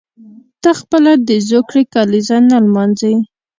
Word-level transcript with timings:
ته 0.61 0.69
خپله 0.79 1.11
د 1.27 1.29
زوکړې 1.49 1.83
کلیزه 1.93 2.37
نه 2.49 2.57
لمانځي. 2.65 3.13